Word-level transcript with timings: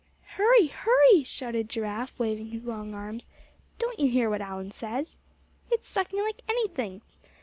"Hurry! 0.35 0.65
hurry!" 0.65 1.23
shouted 1.23 1.69
Giraffe, 1.69 2.17
waving 2.17 2.47
his 2.47 2.65
long 2.65 2.95
arms; 2.95 3.29
"don't 3.77 3.99
you 3.99 4.09
hear 4.09 4.31
what 4.31 4.41
Allan 4.41 4.71
says? 4.71 5.19
It's 5.69 5.87
sucking 5.87 6.19
like 6.19 6.41
anything. 6.49 7.03